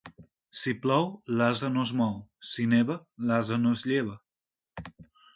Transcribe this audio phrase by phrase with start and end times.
[0.59, 1.03] Si plou,
[1.41, 2.15] l'ase no es mou;
[2.51, 2.95] si neva,
[3.33, 4.15] l'ase no es lleva.